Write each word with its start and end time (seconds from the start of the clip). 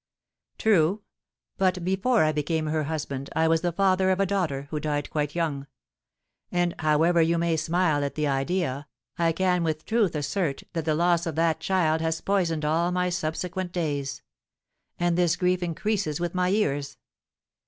"True; 0.57 1.03
but, 1.59 1.85
before 1.85 2.23
I 2.23 2.31
became 2.31 2.65
her 2.65 2.85
husband, 2.85 3.29
I 3.35 3.47
was 3.47 3.61
the 3.61 3.71
father 3.71 4.09
of 4.09 4.19
a 4.19 4.25
daughter, 4.25 4.63
who 4.71 4.79
died 4.79 5.11
quite 5.11 5.35
young. 5.35 5.67
And, 6.51 6.73
however 6.79 7.21
you 7.21 7.37
may 7.37 7.55
smile 7.55 8.03
at 8.03 8.15
the 8.15 8.25
idea, 8.25 8.87
I 9.19 9.31
can 9.31 9.63
with 9.63 9.85
truth 9.85 10.15
assert 10.15 10.63
that 10.73 10.85
the 10.85 10.95
loss 10.95 11.27
of 11.27 11.35
that 11.35 11.59
child 11.59 12.01
has 12.01 12.19
poisoned 12.19 12.65
all 12.65 12.91
my 12.91 13.09
subsequent 13.09 13.73
days. 13.73 14.23
And 14.99 15.15
this 15.19 15.35
grief 15.35 15.61
increases 15.61 16.19
with 16.19 16.33
my 16.33 16.47
years. 16.47 16.97